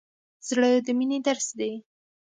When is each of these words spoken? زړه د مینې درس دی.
زړه 0.47 0.69
د 0.85 0.87
مینې 0.97 1.19
درس 1.27 1.47
دی. 1.59 1.73